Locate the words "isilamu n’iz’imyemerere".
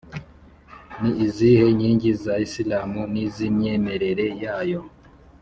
2.45-4.25